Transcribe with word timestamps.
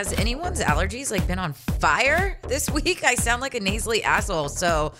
has 0.00 0.14
anyone's 0.14 0.62
allergies 0.62 1.10
like 1.10 1.26
been 1.26 1.38
on 1.38 1.52
fire 1.52 2.38
this 2.48 2.70
week? 2.84 3.04
I 3.04 3.16
sound 3.16 3.42
like 3.42 3.54
a 3.54 3.60
nasally 3.60 4.02
asshole. 4.02 4.48
So, 4.48 4.94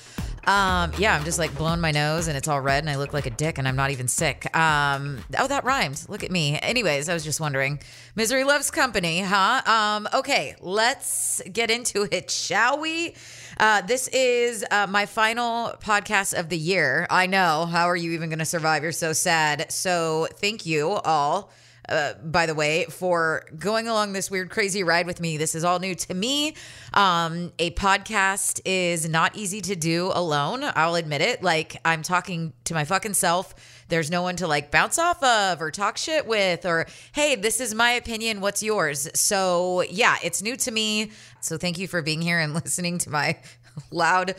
um, 0.45 0.93
yeah, 0.99 1.17
I'm 1.17 1.25
just 1.25 1.39
like 1.39 1.57
blowing 1.57 1.81
my 1.81 1.91
nose 1.91 2.29
and 2.29 2.37
it's 2.37 2.49
all 2.49 2.61
red 2.61 2.85
and 2.85 2.91
I 2.91 2.97
look 2.97 3.15
like 3.15 3.25
a 3.25 3.31
dick 3.31 3.57
and 3.57 3.67
I'm 3.67 3.77
not 3.77 3.93
even 3.93 4.09
sick. 4.09 4.55
Um, 4.55 5.25
oh, 5.39 5.47
that 5.47 5.65
rhymed. 5.65 6.05
Look 6.11 6.23
at 6.23 6.31
me. 6.31 6.59
Anyways, 6.61 7.09
I 7.09 7.15
was 7.15 7.25
just 7.25 7.41
wondering. 7.41 7.81
Misery 8.15 8.45
loves 8.45 8.71
company, 8.71 9.23
huh? 9.23 9.63
Um, 9.65 10.07
okay, 10.13 10.55
let's 10.61 11.41
get 11.51 11.71
into 11.71 12.07
it, 12.15 12.31
shall 12.31 12.79
we? 12.79 13.15
Uh, 13.57 13.81
this 13.81 14.07
is 14.09 14.67
uh, 14.71 14.87
my 14.87 15.07
final 15.07 15.73
podcast 15.83 16.39
of 16.39 16.51
the 16.51 16.59
year. 16.59 17.07
I 17.09 17.25
know. 17.25 17.65
How 17.65 17.87
are 17.87 17.97
you 17.97 18.13
even 18.13 18.29
going 18.29 18.39
to 18.41 18.45
survive? 18.45 18.83
You're 18.83 18.93
so 18.93 19.15
sad. 19.15 19.73
So, 19.73 20.29
thank 20.31 20.67
you 20.67 20.91
all 20.91 21.51
uh, 21.91 22.15
by 22.23 22.47
the 22.47 22.55
way, 22.55 22.85
for 22.85 23.45
going 23.59 23.89
along 23.89 24.13
this 24.13 24.31
weird, 24.31 24.51
crazy 24.51 24.83
ride 24.83 25.07
with 25.07 25.21
me. 25.21 25.37
This 25.37 25.55
is 25.55 25.65
all 25.65 25.79
new 25.79 25.95
to 25.95 26.15
me. 26.15 26.55
Um, 26.95 27.53
a 27.59 27.73
podcast 27.73 28.61
is 28.65 29.09
not 29.09 29.37
easy 29.37 29.61
to 29.63 29.75
do 29.75 30.13
alone. 30.15 30.65
I'll 30.65 30.95
admit 30.95 31.21
it. 31.21 31.43
Like, 31.43 31.77
I'm 31.85 32.03
talking 32.03 32.53
to 32.65 32.75
my 32.75 32.85
fucking 32.85 33.15
self. 33.15 33.55
There's 33.89 34.11
no 34.11 34.23
one 34.23 34.37
to 34.37 34.47
like 34.47 34.71
bounce 34.71 34.99
off 34.99 35.23
of 35.23 35.61
or 35.61 35.71
talk 35.71 35.97
shit 35.99 36.27
with, 36.27 36.65
or 36.65 36.87
hey, 37.13 37.35
this 37.35 37.61
is 37.61 37.75
my 37.75 37.91
opinion. 37.93 38.41
What's 38.41 38.63
yours? 38.63 39.09
So, 39.15 39.83
yeah, 39.83 40.17
it's 40.23 40.43
new 40.43 40.57
to 40.59 40.71
me. 40.71 41.11
So, 41.41 41.59
thank 41.59 41.79
you 41.79 41.89
for 41.89 42.03
being 42.03 42.23
here 42.23 42.39
and 42.39 42.55
listening 42.65 42.99
to 42.99 43.11
my 43.11 43.37
loud 43.91 44.37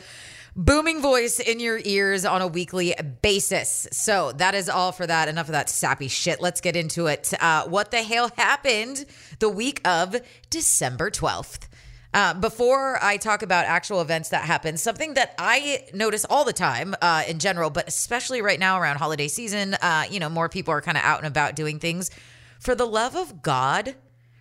booming 0.54 1.00
voice 1.00 1.40
in 1.40 1.60
your 1.60 1.80
ears 1.84 2.24
on 2.24 2.42
a 2.42 2.46
weekly 2.46 2.94
basis. 3.22 3.88
So 3.92 4.32
that 4.32 4.54
is 4.54 4.68
all 4.68 4.92
for 4.92 5.06
that. 5.06 5.28
Enough 5.28 5.48
of 5.48 5.52
that 5.52 5.68
sappy 5.68 6.08
shit. 6.08 6.40
Let's 6.40 6.60
get 6.60 6.76
into 6.76 7.06
it. 7.06 7.32
Uh, 7.40 7.64
what 7.66 7.90
the 7.90 8.02
hell 8.02 8.30
happened 8.36 9.06
the 9.38 9.48
week 9.48 9.80
of 9.86 10.16
December 10.50 11.10
12th? 11.10 11.68
Uh, 12.14 12.34
before 12.34 13.02
I 13.02 13.16
talk 13.16 13.42
about 13.42 13.64
actual 13.64 14.02
events 14.02 14.28
that 14.30 14.44
happen, 14.44 14.76
something 14.76 15.14
that 15.14 15.34
I 15.38 15.86
notice 15.94 16.26
all 16.28 16.44
the 16.44 16.52
time 16.52 16.94
uh, 17.00 17.22
in 17.26 17.38
general, 17.38 17.70
but 17.70 17.88
especially 17.88 18.42
right 18.42 18.60
now 18.60 18.78
around 18.78 18.98
holiday 18.98 19.28
season, 19.28 19.74
uh, 19.74 20.04
you 20.10 20.20
know, 20.20 20.28
more 20.28 20.50
people 20.50 20.74
are 20.74 20.82
kind 20.82 20.98
of 20.98 21.04
out 21.04 21.18
and 21.18 21.26
about 21.26 21.56
doing 21.56 21.78
things. 21.78 22.10
For 22.60 22.74
the 22.74 22.84
love 22.84 23.16
of 23.16 23.40
God, 23.40 23.94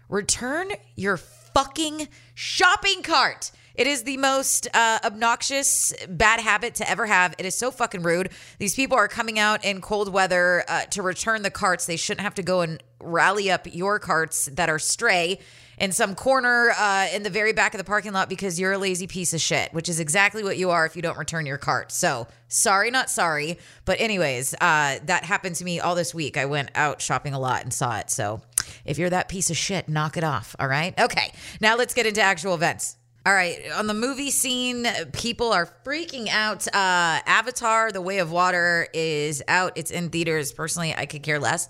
return 0.09 0.71
your 0.97 1.16
fucking 1.16 2.09
shopping 2.36 3.03
cart. 3.03 3.52
It 3.75 3.88
is 3.88 4.03
the 4.03 4.17
most 4.17 4.67
uh, 4.73 5.00
obnoxious 5.03 5.94
bad 6.09 6.39
habit 6.39 6.75
to 6.75 6.89
ever 6.89 7.05
have. 7.05 7.36
It 7.38 7.45
is 7.45 7.55
so 7.55 7.72
fucking 7.72 8.03
rude. 8.03 8.30
These 8.59 8.75
people 8.75 8.97
are 8.97 9.08
coming 9.08 9.39
out 9.39 9.64
in 9.64 9.81
cold 9.81 10.11
weather 10.11 10.64
uh, 10.67 10.86
to 10.91 11.02
return 11.02 11.41
the 11.41 11.52
carts. 11.52 11.86
They 11.86 11.97
shouldn't 11.97 12.22
have 12.22 12.36
to 12.36 12.44
go 12.44 12.61
and 12.61 12.83
rally 12.99 13.49
up 13.49 13.67
your 13.73 13.99
carts 13.99 14.45
that 14.53 14.69
are 14.69 14.80
stray 14.80 15.39
in 15.77 15.92
some 15.92 16.14
corner 16.14 16.72
uh, 16.77 17.08
in 17.11 17.23
the 17.23 17.30
very 17.30 17.53
back 17.53 17.73
of 17.73 17.80
the 17.80 17.83
parking 17.83 18.14
lot 18.14 18.30
because 18.30 18.59
you're 18.59 18.73
a 18.73 18.77
lazy 18.77 19.08
piece 19.08 19.33
of 19.33 19.42
shit, 19.42 19.73
which 19.73 19.89
is 19.89 19.99
exactly 19.99 20.44
what 20.44 20.58
you 20.58 20.69
are 20.69 20.86
if 20.86 20.95
you 20.95 21.02
don't 21.02 21.17
return 21.17 21.45
your 21.47 21.58
cart. 21.58 21.92
So 21.92 22.27
sorry, 22.49 22.92
not 22.92 23.09
sorry. 23.09 23.58
But, 23.86 23.99
anyways, 23.99 24.53
uh, 24.55 24.99
that 25.05 25.23
happened 25.23 25.55
to 25.55 25.64
me 25.64 25.80
all 25.80 25.95
this 25.95 26.14
week. 26.14 26.38
I 26.38 26.45
went 26.45 26.69
out 26.75 27.02
shopping 27.02 27.33
a 27.33 27.39
lot 27.39 27.64
and 27.64 27.73
saw 27.73 27.97
it. 27.97 28.11
So 28.11 28.42
if 28.86 28.99
you're 28.99 29.09
that 29.09 29.27
piece 29.27 29.49
of 29.49 29.58
shit, 29.58 29.89
knock 29.89 30.17
it 30.17 30.23
off. 30.23 30.55
All 30.59 30.67
right. 30.67 30.97
Okay. 30.99 31.31
Now 31.59 31.75
let's 31.75 31.95
get 31.95 32.05
into 32.05 32.22
actual 32.22 32.53
events. 32.53 32.97
All 33.23 33.33
right, 33.33 33.59
on 33.75 33.86
the 33.86 33.94
movie 33.94 34.31
scene, 34.31 34.88
people 35.14 35.53
are 35.53 35.69
freaking 35.86 36.27
out. 36.27 36.67
Uh, 36.67 37.22
Avatar: 37.27 37.91
The 37.91 38.02
Way 38.02 38.17
of 38.17 38.31
Water 38.31 38.88
is 38.95 39.44
out. 39.47 39.73
It's 39.75 39.91
in 39.91 40.09
theaters. 40.09 40.52
Personally, 40.52 40.95
I 40.95 41.05
could 41.05 41.22
care 41.22 41.38
less. 41.38 41.69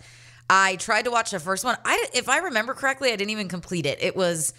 I 0.49 0.77
tried 0.77 1.03
to 1.05 1.11
watch 1.11 1.31
the 1.31 1.41
first 1.41 1.65
one. 1.65 1.77
I, 1.83 2.07
if 2.13 2.29
I 2.29 2.37
remember 2.39 2.73
correctly, 2.73 3.11
I 3.11 3.17
didn't 3.17 3.31
even 3.31 3.49
complete 3.49 3.85
it. 3.85 4.01
It 4.01 4.15
was 4.15 4.53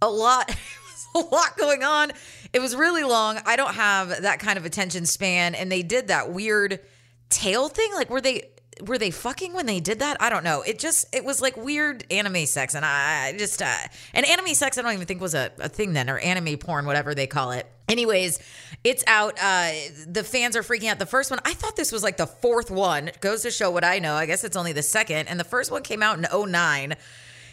a 0.00 0.08
lot. 0.08 0.54
A 1.14 1.18
lot 1.18 1.58
going 1.58 1.82
on. 1.82 2.12
It 2.54 2.60
was 2.60 2.74
really 2.74 3.04
long. 3.04 3.38
I 3.44 3.56
don't 3.56 3.74
have 3.74 4.22
that 4.22 4.38
kind 4.40 4.56
of 4.56 4.64
attention 4.64 5.04
span, 5.04 5.54
and 5.54 5.70
they 5.70 5.82
did 5.82 6.08
that 6.08 6.32
weird 6.32 6.80
tail 7.28 7.68
thing. 7.68 7.92
Like, 7.94 8.08
were 8.08 8.22
they? 8.22 8.48
Were 8.80 8.98
they 8.98 9.10
fucking 9.10 9.52
when 9.52 9.66
they 9.66 9.80
did 9.80 9.98
that? 9.98 10.16
I 10.20 10.30
don't 10.30 10.44
know. 10.44 10.62
It 10.62 10.78
just 10.78 11.14
it 11.14 11.24
was 11.24 11.40
like 11.40 11.56
weird 11.56 12.04
anime 12.10 12.46
sex, 12.46 12.74
and 12.74 12.84
I 12.84 13.34
just 13.36 13.60
uh, 13.60 13.76
and 14.14 14.26
anime 14.26 14.54
sex 14.54 14.78
I 14.78 14.82
don't 14.82 14.94
even 14.94 15.06
think 15.06 15.20
was 15.20 15.34
a, 15.34 15.50
a 15.58 15.68
thing 15.68 15.92
then 15.92 16.08
or 16.08 16.18
anime 16.18 16.58
porn, 16.58 16.86
whatever 16.86 17.14
they 17.14 17.26
call 17.26 17.52
it. 17.52 17.66
Anyways, 17.88 18.38
it's 18.84 19.04
out. 19.06 19.34
Uh, 19.40 19.72
the 20.06 20.24
fans 20.24 20.56
are 20.56 20.62
freaking 20.62 20.88
out. 20.88 20.98
The 20.98 21.06
first 21.06 21.30
one, 21.30 21.40
I 21.44 21.52
thought 21.52 21.76
this 21.76 21.92
was 21.92 22.02
like 22.02 22.16
the 22.16 22.26
fourth 22.26 22.70
one. 22.70 23.08
It 23.08 23.20
goes 23.20 23.42
to 23.42 23.50
show 23.50 23.70
what 23.70 23.84
I 23.84 23.98
know. 23.98 24.14
I 24.14 24.26
guess 24.26 24.44
it's 24.44 24.56
only 24.56 24.72
the 24.72 24.82
second, 24.82 25.28
and 25.28 25.38
the 25.38 25.44
first 25.44 25.70
one 25.70 25.82
came 25.82 26.02
out 26.02 26.18
in 26.18 26.50
09. 26.50 26.94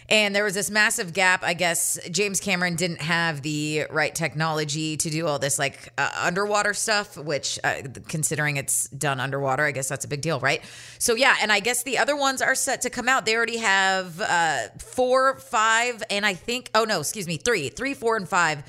And 0.10 0.36
there 0.36 0.44
was 0.44 0.56
this 0.56 0.72
massive 0.72 1.14
gap. 1.14 1.44
I 1.44 1.54
guess 1.54 2.00
James 2.10 2.40
Cameron 2.40 2.76
didn't 2.76 3.02
have 3.02 3.44
the 3.44 3.86
right 3.92 4.14
technology 4.14 4.98
to 4.98 5.10
do 5.10 5.28
all 5.28 5.38
this 5.38 5.60
like 5.60 5.94
uh, 6.00 6.10
underwater 6.20 6.74
stuff, 6.74 7.16
which 7.16 7.60
uh, 7.64 7.84
considering 8.08 8.58
it's 8.58 8.90
done 8.90 9.20
underwater, 9.20 9.64
I 9.64 9.72
guess 9.72 9.88
that's 9.88 10.06
a 10.06 10.08
big 10.08 10.22
deal, 10.22 10.40
right? 10.40 10.64
So 10.98 11.14
yeah, 11.14 11.36
and 11.42 11.52
I 11.52 11.60
guess 11.60 11.84
the 11.84 12.00
other 12.00 12.16
ones 12.16 12.42
are 12.42 12.56
set 12.56 12.82
to 12.82 12.90
come 12.90 13.08
out. 13.08 13.26
They 13.26 13.36
already 13.36 13.58
have 13.58 14.20
uh, 14.20 14.70
four, 14.80 15.38
five, 15.38 16.02
and 16.10 16.26
I 16.26 16.34
think 16.34 16.72
oh 16.74 16.86
no, 16.86 17.00
excuse 17.00 17.28
me, 17.28 17.38
three, 17.38 17.70
three, 17.70 17.94
four, 17.94 18.18
and 18.18 18.28
five 18.28 18.64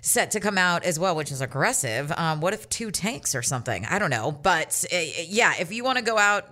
set 0.00 0.30
to 0.30 0.40
come 0.40 0.56
out 0.56 0.84
as 0.84 0.98
well, 0.98 1.14
which 1.14 1.30
is 1.30 1.42
aggressive. 1.42 2.10
Um, 2.16 2.40
what 2.40 2.54
if 2.54 2.68
two 2.70 2.90
tanks 2.90 3.34
or 3.34 3.42
something? 3.42 3.84
I 3.84 3.98
don't 3.98 4.10
know, 4.10 4.32
but 4.32 4.84
uh, 4.90 4.96
yeah, 5.26 5.54
if 5.58 5.72
you 5.72 5.84
want 5.84 5.98
to 5.98 6.04
go 6.04 6.16
out 6.16 6.48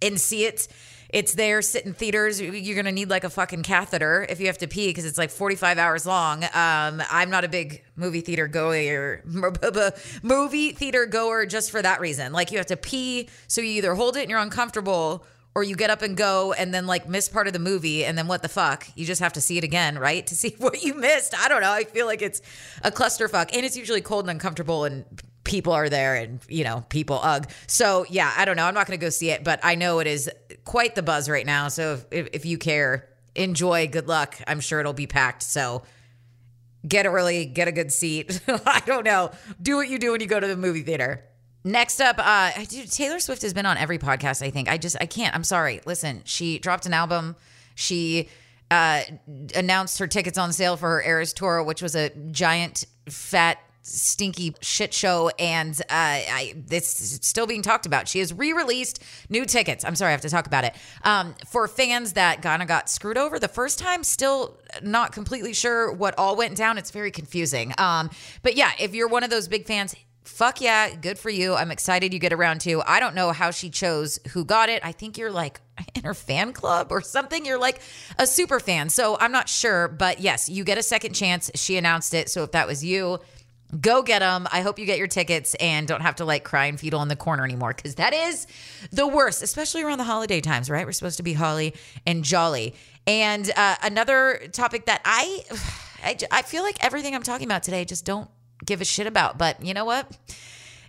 and 0.00 0.18
see 0.18 0.44
it 0.46 0.66
it's 1.12 1.34
there, 1.34 1.60
sit 1.60 1.84
in 1.84 1.92
theaters. 1.92 2.40
You're 2.40 2.76
gonna 2.76 2.90
need 2.90 3.10
like 3.10 3.24
a 3.24 3.30
fucking 3.30 3.62
catheter 3.62 4.26
if 4.28 4.40
you 4.40 4.46
have 4.46 4.58
to 4.58 4.66
pee 4.66 4.88
because 4.88 5.04
it's 5.04 5.18
like 5.18 5.30
45 5.30 5.78
hours 5.78 6.06
long. 6.06 6.42
Um, 6.44 7.02
I'm 7.10 7.28
not 7.28 7.44
a 7.44 7.48
big 7.48 7.84
movie 7.96 8.22
theater 8.22 8.48
goer, 8.48 9.22
movie 10.22 10.72
theater 10.72 11.06
goer 11.06 11.44
just 11.44 11.70
for 11.70 11.82
that 11.82 12.00
reason. 12.00 12.32
Like 12.32 12.50
you 12.50 12.56
have 12.58 12.66
to 12.66 12.76
pee, 12.78 13.28
so 13.46 13.60
you 13.60 13.68
either 13.72 13.94
hold 13.94 14.16
it 14.16 14.22
and 14.22 14.30
you're 14.30 14.40
uncomfortable, 14.40 15.24
or 15.54 15.62
you 15.62 15.76
get 15.76 15.90
up 15.90 16.00
and 16.00 16.16
go 16.16 16.54
and 16.54 16.72
then 16.72 16.86
like 16.86 17.06
miss 17.06 17.28
part 17.28 17.46
of 17.46 17.52
the 17.52 17.58
movie 17.58 18.04
and 18.04 18.16
then 18.16 18.26
what 18.26 18.42
the 18.42 18.48
fuck 18.48 18.88
you 18.94 19.04
just 19.04 19.20
have 19.20 19.34
to 19.34 19.40
see 19.40 19.58
it 19.58 19.64
again 19.64 19.98
right 19.98 20.26
to 20.26 20.34
see 20.42 20.54
what 20.58 20.82
you 20.82 20.94
missed 20.94 21.34
i 21.38 21.48
don't 21.48 21.60
know 21.60 21.70
i 21.70 21.84
feel 21.84 22.06
like 22.06 22.22
it's 22.22 22.40
a 22.82 22.90
clusterfuck 22.90 23.50
and 23.54 23.64
it's 23.66 23.76
usually 23.76 24.00
cold 24.00 24.24
and 24.24 24.30
uncomfortable 24.30 24.84
and 24.84 25.04
people 25.44 25.72
are 25.72 25.88
there 25.88 26.14
and 26.14 26.40
you 26.48 26.62
know 26.62 26.84
people 26.88 27.18
ugh 27.22 27.50
so 27.66 28.06
yeah 28.08 28.32
i 28.36 28.44
don't 28.44 28.56
know. 28.56 28.64
I'm 28.64 28.74
not 28.74 28.86
going 28.86 28.98
to 28.98 29.04
go 29.04 29.10
see 29.10 29.30
it 29.30 29.42
but 29.42 29.58
i 29.64 29.74
know 29.74 29.98
it 29.98 30.06
is 30.06 30.30
quite 30.64 30.94
the 30.94 31.02
buzz 31.02 31.28
right 31.28 31.44
now. 31.44 31.68
So 31.68 31.98
if, 32.10 32.28
if 32.32 32.44
you 32.46 32.58
care 32.58 33.08
enjoy 33.34 33.88
good 33.88 34.08
luck. 34.08 34.38
I'm 34.46 34.60
sure 34.60 34.80
it'll 34.80 34.92
be 34.92 35.06
packed. 35.06 35.42
So 35.42 35.82
get 36.86 37.06
early 37.06 37.46
get 37.46 37.68
a 37.68 37.72
good 37.72 37.92
seat. 37.92 38.40
I 38.48 38.82
don't 38.84 39.04
know. 39.04 39.30
Do 39.60 39.76
what 39.76 39.88
you 39.88 39.98
do 39.98 40.12
when 40.12 40.20
you 40.20 40.26
go 40.26 40.40
to 40.40 40.46
the 40.46 40.56
movie 40.56 40.82
theater. 40.82 41.24
Next 41.64 42.00
up 42.00 42.16
uh 42.18 42.50
dude, 42.64 42.90
taylor 42.90 43.20
swift 43.20 43.42
has 43.42 43.54
been 43.54 43.66
on 43.66 43.76
every 43.76 43.98
podcast 43.98 44.44
i 44.44 44.50
think. 44.50 44.68
I 44.68 44.78
just 44.78 44.96
i 45.00 45.06
can't 45.06 45.34
i'm 45.34 45.44
sorry. 45.44 45.80
Listen 45.86 46.22
she 46.24 46.58
dropped 46.58 46.86
an 46.86 46.94
album. 46.94 47.36
She 47.74 48.28
uh 48.70 49.02
announced 49.54 49.98
her 49.98 50.06
tickets 50.06 50.38
on 50.38 50.52
sale 50.52 50.76
for 50.76 50.88
her 50.88 51.02
eras 51.02 51.32
tour 51.32 51.62
which 51.62 51.82
was 51.82 51.94
a 51.94 52.10
giant 52.30 52.84
fat 53.08 53.58
stinky 53.82 54.54
shit 54.60 54.94
show 54.94 55.30
and 55.38 55.80
uh, 55.82 55.84
I, 55.90 56.54
still 56.70 57.46
being 57.46 57.62
talked 57.62 57.84
about. 57.84 58.08
She 58.08 58.20
has 58.20 58.32
re-released 58.32 59.02
new 59.28 59.44
tickets. 59.44 59.84
I'm 59.84 59.96
sorry, 59.96 60.10
I 60.10 60.12
have 60.12 60.20
to 60.22 60.30
talk 60.30 60.46
about 60.46 60.64
it. 60.64 60.74
Um, 61.02 61.34
for 61.46 61.66
fans 61.68 62.14
that 62.14 62.44
of 62.62 62.68
got 62.68 62.88
screwed 62.88 63.18
over 63.18 63.38
the 63.38 63.48
first 63.48 63.78
time, 63.78 64.04
still 64.04 64.58
not 64.82 65.12
completely 65.12 65.52
sure 65.52 65.92
what 65.92 66.14
all 66.16 66.36
went 66.36 66.56
down. 66.56 66.78
It's 66.78 66.90
very 66.90 67.10
confusing. 67.10 67.72
Um, 67.78 68.10
but 68.42 68.56
yeah, 68.56 68.70
if 68.78 68.94
you're 68.94 69.08
one 69.08 69.24
of 69.24 69.30
those 69.30 69.48
big 69.48 69.66
fans, 69.66 69.94
fuck 70.24 70.60
yeah, 70.60 70.94
good 70.94 71.18
for 71.18 71.30
you. 71.30 71.54
I'm 71.54 71.70
excited 71.70 72.12
you 72.12 72.18
get 72.18 72.32
around 72.32 72.60
to. 72.62 72.82
I 72.86 73.00
don't 73.00 73.14
know 73.14 73.32
how 73.32 73.50
she 73.50 73.70
chose 73.70 74.18
who 74.28 74.44
got 74.44 74.68
it. 74.68 74.84
I 74.84 74.92
think 74.92 75.18
you're 75.18 75.30
like 75.30 75.60
in 75.94 76.04
her 76.04 76.14
fan 76.14 76.52
club 76.52 76.88
or 76.90 77.00
something. 77.00 77.44
You're 77.44 77.58
like 77.58 77.80
a 78.18 78.26
super 78.26 78.60
fan. 78.60 78.88
So 78.88 79.16
I'm 79.18 79.32
not 79.32 79.48
sure, 79.48 79.88
but 79.88 80.20
yes, 80.20 80.48
you 80.48 80.64
get 80.64 80.78
a 80.78 80.82
second 80.82 81.14
chance. 81.14 81.50
She 81.54 81.76
announced 81.76 82.14
it. 82.14 82.30
So 82.30 82.44
if 82.44 82.52
that 82.52 82.66
was 82.66 82.84
you, 82.84 83.18
Go 83.80 84.02
get 84.02 84.18
them. 84.18 84.46
I 84.52 84.60
hope 84.60 84.78
you 84.78 84.84
get 84.84 84.98
your 84.98 85.06
tickets 85.06 85.54
and 85.54 85.88
don't 85.88 86.02
have 86.02 86.16
to 86.16 86.24
like 86.26 86.44
cry 86.44 86.66
and 86.66 86.78
fetal 86.78 87.00
in 87.00 87.08
the 87.08 87.16
corner 87.16 87.44
anymore 87.44 87.72
because 87.72 87.94
that 87.94 88.12
is 88.12 88.46
the 88.90 89.06
worst, 89.06 89.42
especially 89.42 89.82
around 89.82 89.98
the 89.98 90.04
holiday 90.04 90.40
times, 90.42 90.68
right? 90.68 90.84
We're 90.84 90.92
supposed 90.92 91.16
to 91.16 91.22
be 91.22 91.32
holly 91.32 91.74
and 92.06 92.22
jolly. 92.22 92.74
And 93.06 93.50
uh, 93.56 93.76
another 93.82 94.42
topic 94.52 94.86
that 94.86 95.00
I, 95.04 95.42
I, 96.04 96.18
I 96.30 96.42
feel 96.42 96.62
like 96.62 96.84
everything 96.84 97.14
I'm 97.14 97.22
talking 97.22 97.46
about 97.46 97.62
today 97.62 97.84
just 97.84 98.04
don't 98.04 98.28
give 98.64 98.80
a 98.80 98.84
shit 98.84 99.06
about. 99.06 99.38
But 99.38 99.64
you 99.64 99.72
know 99.72 99.86
what? 99.86 100.06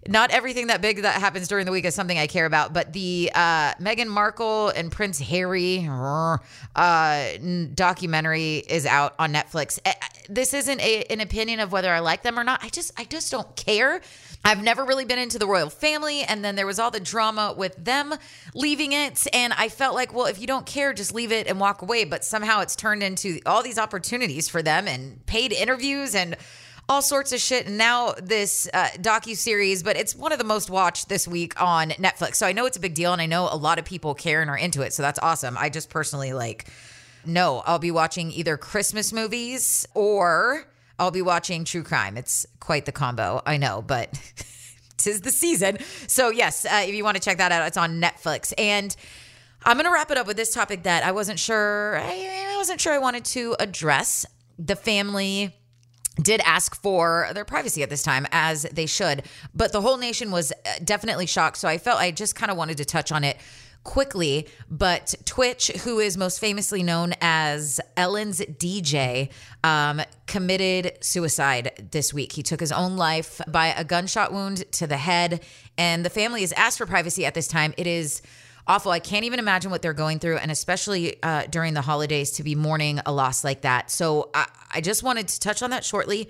Not 0.07 0.31
everything 0.31 0.67
that 0.67 0.81
big 0.81 1.01
that 1.03 1.19
happens 1.19 1.47
during 1.47 1.65
the 1.65 1.71
week 1.71 1.85
is 1.85 1.95
something 1.95 2.17
I 2.17 2.27
care 2.27 2.45
about, 2.45 2.73
but 2.73 2.93
the 2.93 3.31
uh, 3.33 3.73
Meghan 3.75 4.07
Markle 4.07 4.69
and 4.69 4.91
Prince 4.91 5.19
Harry 5.19 5.87
uh, 6.75 7.27
documentary 7.73 8.57
is 8.57 8.85
out 8.85 9.15
on 9.19 9.33
Netflix. 9.33 9.79
This 10.29 10.53
isn't 10.53 10.81
a, 10.81 11.03
an 11.03 11.21
opinion 11.21 11.59
of 11.59 11.71
whether 11.71 11.91
I 11.91 11.99
like 11.99 12.23
them 12.23 12.37
or 12.37 12.43
not. 12.43 12.63
I 12.63 12.69
just 12.69 12.91
I 12.99 13.05
just 13.05 13.31
don't 13.31 13.55
care. 13.55 14.01
I've 14.45 14.61
never 14.61 14.83
really 14.83 15.05
been 15.05 15.19
into 15.19 15.39
the 15.39 15.47
royal 15.47 15.69
family, 15.69 16.23
and 16.23 16.43
then 16.43 16.55
there 16.55 16.67
was 16.67 16.79
all 16.79 16.91
the 16.91 16.99
drama 16.99 17.53
with 17.57 17.75
them 17.83 18.13
leaving 18.53 18.91
it, 18.91 19.25
and 19.33 19.53
I 19.53 19.69
felt 19.69 19.95
like, 19.95 20.13
well, 20.13 20.25
if 20.25 20.39
you 20.39 20.47
don't 20.47 20.65
care, 20.65 20.93
just 20.93 21.13
leave 21.13 21.31
it 21.31 21.47
and 21.47 21.59
walk 21.59 21.81
away. 21.81 22.03
But 22.03 22.25
somehow 22.25 22.59
it's 22.59 22.75
turned 22.75 23.03
into 23.03 23.39
all 23.45 23.63
these 23.63 23.77
opportunities 23.77 24.49
for 24.49 24.61
them 24.61 24.87
and 24.87 25.25
paid 25.25 25.53
interviews 25.53 26.13
and 26.13 26.35
all 26.89 27.01
sorts 27.01 27.31
of 27.31 27.39
shit. 27.39 27.67
And 27.67 27.77
now 27.77 28.13
this 28.21 28.69
uh, 28.73 28.89
docu 28.97 29.35
series, 29.35 29.83
but 29.83 29.97
it's 29.97 30.15
one 30.15 30.31
of 30.31 30.37
the 30.37 30.43
most 30.43 30.69
watched 30.69 31.09
this 31.09 31.27
week 31.27 31.59
on 31.61 31.89
Netflix. 31.91 32.35
So 32.35 32.47
I 32.47 32.51
know 32.51 32.65
it's 32.65 32.77
a 32.77 32.81
big 32.81 32.93
deal, 32.93 33.13
and 33.13 33.21
I 33.21 33.25
know 33.25 33.47
a 33.51 33.55
lot 33.55 33.79
of 33.79 33.85
people 33.85 34.13
care 34.13 34.41
and 34.41 34.49
are 34.49 34.57
into 34.57 34.81
it. 34.81 34.93
So 34.93 35.01
that's 35.01 35.19
awesome. 35.19 35.57
I 35.57 35.69
just 35.69 35.89
personally 35.89 36.33
like, 36.33 36.67
no, 37.25 37.63
I'll 37.65 37.79
be 37.79 37.91
watching 37.91 38.31
either 38.31 38.57
Christmas 38.57 39.13
movies 39.13 39.87
or 39.93 40.65
I'll 40.99 41.11
be 41.11 41.21
watching 41.21 41.63
true 41.63 41.83
crime. 41.83 42.17
It's 42.17 42.45
quite 42.59 42.85
the 42.85 42.91
combo, 42.91 43.41
I 43.45 43.57
know, 43.57 43.81
but 43.81 44.19
tis 44.97 45.21
the 45.21 45.31
season. 45.31 45.77
So 46.07 46.29
yes, 46.29 46.65
uh, 46.65 46.83
if 46.85 46.93
you 46.93 47.03
want 47.03 47.15
to 47.15 47.23
check 47.23 47.37
that 47.37 47.51
out, 47.51 47.65
it's 47.67 47.77
on 47.77 48.01
Netflix 48.01 48.53
and. 48.57 48.95
I'm 49.65 49.77
going 49.77 49.85
to 49.85 49.93
wrap 49.93 50.11
it 50.11 50.17
up 50.17 50.27
with 50.27 50.35
this 50.35 50.53
topic 50.53 50.83
that 50.83 51.05
I 51.05 51.13
wasn't 51.13 51.39
sure 51.39 51.97
I 51.97 52.55
wasn't 52.57 52.81
sure 52.81 52.91
I 52.91 52.97
wanted 52.97 53.23
to 53.23 53.55
address. 53.61 54.25
The 54.59 54.75
family 54.75 55.55
did 56.21 56.41
ask 56.41 56.75
for 56.75 57.29
their 57.33 57.45
privacy 57.45 57.83
at 57.83 57.89
this 57.89 58.03
time, 58.03 58.27
as 58.31 58.63
they 58.63 58.85
should. 58.85 59.23
But 59.53 59.71
the 59.71 59.81
whole 59.81 59.97
nation 59.97 60.31
was 60.31 60.51
uh, 60.51 60.55
definitely 60.83 61.25
shocked. 61.25 61.57
So 61.57 61.67
I 61.67 61.77
felt 61.77 61.99
I 61.99 62.11
just 62.11 62.35
kind 62.35 62.51
of 62.51 62.57
wanted 62.57 62.77
to 62.77 62.85
touch 62.85 63.11
on 63.11 63.23
it 63.23 63.37
quickly. 63.83 64.47
But 64.69 65.15
Twitch, 65.25 65.67
who 65.83 65.99
is 65.99 66.17
most 66.17 66.39
famously 66.39 66.83
known 66.83 67.13
as 67.21 67.79
Ellen's 67.97 68.39
DJ, 68.39 69.29
um, 69.63 70.01
committed 70.27 71.03
suicide 71.03 71.89
this 71.91 72.13
week. 72.13 72.33
He 72.33 72.43
took 72.43 72.59
his 72.59 72.71
own 72.71 72.95
life 72.95 73.41
by 73.47 73.67
a 73.67 73.83
gunshot 73.83 74.31
wound 74.31 74.71
to 74.73 74.87
the 74.87 74.97
head. 74.97 75.43
And 75.77 76.05
the 76.05 76.09
family 76.09 76.41
has 76.41 76.53
asked 76.53 76.77
for 76.77 76.85
privacy 76.85 77.25
at 77.25 77.33
this 77.33 77.47
time. 77.47 77.73
It 77.77 77.87
is 77.87 78.21
awful. 78.67 78.91
I 78.91 78.99
can't 78.99 79.25
even 79.25 79.39
imagine 79.39 79.71
what 79.71 79.81
they're 79.81 79.93
going 79.93 80.19
through, 80.19 80.37
and 80.37 80.51
especially 80.51 81.21
uh, 81.23 81.43
during 81.49 81.73
the 81.73 81.81
holidays 81.81 82.31
to 82.33 82.43
be 82.43 82.55
mourning 82.55 82.99
a 83.05 83.11
loss 83.11 83.43
like 83.43 83.61
that. 83.61 83.91
So 83.91 84.29
I, 84.33 84.47
I 84.73 84.81
just 84.81 85.03
wanted 85.03 85.27
to 85.27 85.39
touch 85.39 85.61
on 85.61 85.69
that 85.71 85.83
shortly. 85.83 86.29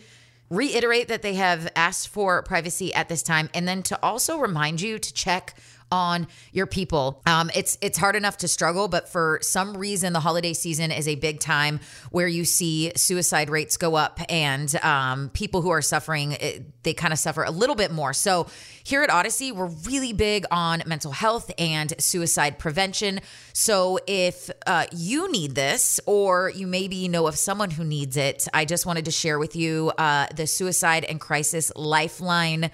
Reiterate 0.50 1.08
that 1.08 1.22
they 1.22 1.36
have 1.36 1.72
asked 1.76 2.10
for 2.10 2.44
privacy 2.44 2.94
at 2.94 3.10
this 3.10 3.24
time, 3.24 3.50
and 3.54 3.68
then 3.68 3.82
to 3.84 4.00
also 4.04 4.38
remind 4.38 4.82
you 4.82 5.00
to 5.00 5.14
check 5.14 5.56
on 5.94 6.28
your 6.52 6.66
people. 6.66 7.22
Um, 7.28 7.52
it's 7.56 7.78
it's 7.80 8.00
hard 8.00 8.16
enough 8.16 8.38
to 8.38 8.48
struggle, 8.48 8.88
but 8.88 9.08
for 9.08 9.38
some 9.42 9.78
reason, 9.78 10.12
the 10.12 10.20
holiday 10.20 10.54
season 10.54 10.92
is 10.92 11.08
a 11.08 11.16
big 11.16 11.40
time 11.40 11.80
where 12.10 12.28
you 12.28 12.46
see 12.46 12.92
suicide 12.96 13.52
rates 13.52 13.78
go 13.78 13.96
up, 13.96 14.20
and 14.28 14.76
um, 14.84 15.30
people 15.30 15.62
who 15.62 15.70
are 15.70 15.84
suffering 15.84 16.32
it, 16.34 16.84
they 16.84 16.94
kind 16.94 17.14
of 17.14 17.20
suffer 17.20 17.44
a 17.44 17.52
little 17.52 17.76
bit 17.76 17.92
more. 17.92 18.12
So 18.12 18.48
here 18.84 19.04
at 19.04 19.12
Odyssey, 19.12 19.52
we're 19.52 19.68
really 19.86 20.14
big 20.14 20.46
on 20.50 20.82
mental 20.88 21.12
health 21.12 21.52
and 21.60 21.94
suicide 22.02 22.58
prevention. 22.58 23.22
So 23.54 24.00
if 24.08 24.50
uh, 24.66 24.88
you 24.92 25.32
need 25.32 25.54
this, 25.54 26.00
or 26.08 26.50
you 26.50 26.66
maybe 26.66 27.08
know 27.08 27.28
of 27.28 27.36
someone 27.38 27.70
who 27.70 27.84
needs 27.84 28.18
it, 28.18 28.48
I 28.52 28.66
just 28.66 28.88
wanted 28.88 29.06
to 29.06 29.12
share 29.12 29.38
with 29.38 29.56
you 29.56 29.92
uh, 29.98 30.26
the 30.36 30.48
Suicide 30.48 31.06
and 31.06 31.22
Crisis 31.22 31.72
Lifeline 31.76 32.72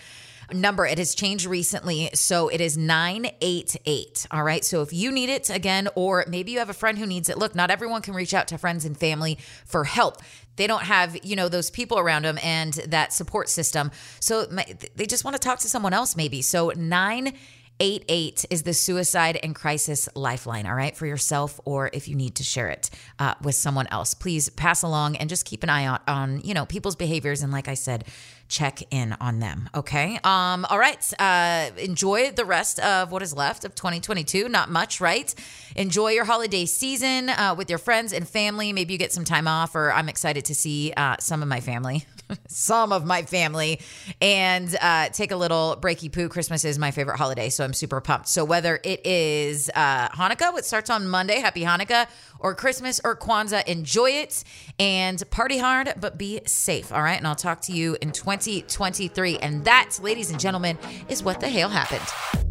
number. 0.54 0.86
It 0.86 0.98
has 0.98 1.16
changed 1.16 1.46
recently. 1.46 2.10
So 2.14 2.48
it 2.48 2.62
is 2.62 2.78
988. 2.78 4.28
All 4.32 4.44
right. 4.44 4.64
So 4.64 4.82
if 4.82 4.94
you 4.94 5.12
need 5.12 5.30
it 5.30 5.50
again, 5.50 5.88
or 5.96 6.26
maybe 6.28 6.52
you 6.52 6.60
have 6.60 6.70
a 6.70 6.74
friend 6.74 6.98
who 6.98 7.06
needs 7.06 7.30
it, 7.30 7.38
look, 7.38 7.56
not 7.56 7.72
everyone 7.72 8.02
can 8.02 8.14
reach 8.14 8.34
out 8.34 8.48
to 8.50 8.58
friends 8.58 8.86
and 8.86 8.98
family 8.98 9.38
for 9.66 9.84
help. 9.84 10.18
They 10.56 10.68
don't 10.68 10.84
have, 10.84 11.18
you 11.24 11.36
know, 11.36 11.48
those 11.48 11.70
people 11.70 12.00
around 12.00 12.26
them 12.26 12.38
and 12.44 12.74
that 12.74 13.14
support 13.14 13.48
system. 13.48 13.92
So 14.20 14.46
they 14.46 15.06
just 15.06 15.24
want 15.24 15.36
to 15.36 15.40
talk 15.40 15.60
to 15.60 15.70
someone 15.70 15.94
else, 15.94 16.18
maybe. 16.18 16.42
So 16.42 16.74
988 16.76 17.59
is 17.80 18.64
the 18.64 18.74
suicide 18.74 19.40
and 19.42 19.56
crisis 19.56 20.10
lifeline, 20.16 20.66
all 20.66 20.76
right, 20.76 20.96
for 20.96 21.06
yourself 21.06 21.60
or 21.66 21.90
if 21.94 22.08
you 22.08 22.16
need 22.16 22.36
to 22.36 22.44
share 22.44 22.70
it 22.70 22.90
uh, 23.20 23.36
with 23.42 23.56
someone 23.56 23.88
else. 23.88 24.14
Please 24.14 24.50
pass 24.50 24.84
along 24.84 25.16
and 25.16 25.30
just 25.30 25.46
keep 25.46 25.64
an 25.64 25.70
eye 25.70 25.86
out 25.86 26.02
on, 26.08 26.42
you 26.42 26.54
know, 26.54 26.66
people's 26.66 26.96
behaviors. 26.96 27.42
And 27.42 27.52
like 27.52 27.68
I 27.68 27.76
said, 27.76 28.04
check 28.50 28.82
in 28.92 29.16
on 29.22 29.40
them. 29.40 29.70
Okay. 29.74 30.20
Um, 30.24 30.66
all 30.66 30.80
right. 30.80 31.14
Uh, 31.20 31.70
enjoy 31.78 32.32
the 32.32 32.46
rest 32.46 32.80
of 32.80 33.12
what 33.12 33.22
is 33.22 33.34
left 33.34 33.64
of 33.64 33.76
2022. 33.76 34.50
Not 34.50 34.70
much, 34.70 35.00
right? 35.00 35.34
Enjoy 35.76 36.10
your 36.10 36.26
holiday 36.26 36.66
season 36.66 37.30
uh, 37.30 37.56
with 37.58 37.70
your 37.70 37.80
friends 37.80 38.12
and 38.12 38.28
family. 38.28 38.74
Maybe 38.74 38.94
you 38.94 39.00
get 39.00 39.14
some 39.14 39.24
time 39.24 39.48
off, 39.48 39.76
or 39.76 39.94
I'm 39.94 40.10
excited 40.10 40.46
to 40.46 40.56
see 40.56 40.92
uh, 40.98 41.16
some 41.20 41.42
of 41.42 41.48
my 41.48 41.62
family. 41.62 42.06
some 42.48 42.92
of 42.92 43.06
my 43.06 43.24
family 43.24 43.80
and 44.22 44.76
uh, 44.82 45.10
take 45.10 45.32
a 45.32 45.36
little 45.36 45.78
breaky 45.80 46.12
poo. 46.12 46.30
Christmas 46.30 46.66
is 46.66 46.78
my 46.78 46.92
favorite 46.92 47.18
holiday, 47.18 47.50
so 47.50 47.64
I'm 47.64 47.74
super 47.74 48.02
pumped. 48.02 48.28
So 48.28 48.46
whether 48.46 48.80
it 48.84 49.06
is 49.06 49.70
uh, 49.76 50.10
Hanukkah, 50.10 50.54
which 50.54 50.66
starts 50.66 50.90
on 50.90 51.08
Monday, 51.08 51.40
happy 51.40 51.62
Hanukkah, 51.62 52.08
or 52.40 52.56
Christmas 52.56 53.00
or 53.04 53.16
Kwanzaa, 53.16 53.68
enjoy 53.68 54.12
it 54.12 54.44
and 54.80 55.22
party 55.30 55.58
hard, 55.58 55.94
but 56.00 56.18
be 56.18 56.42
safe. 56.46 56.92
All 56.92 57.02
right. 57.04 57.18
And 57.18 57.28
I'll 57.28 57.36
talk 57.36 57.62
to 57.62 57.74
you 57.74 57.98
in 58.02 58.12
2023. 58.12 59.38
And 59.38 59.66
that, 59.66 60.00
ladies 60.02 60.32
and 60.32 60.40
gentlemen, 60.40 60.78
is 61.08 61.24
what 61.24 61.40
the 61.40 61.50
hell 61.50 61.70
happened. 61.70 62.49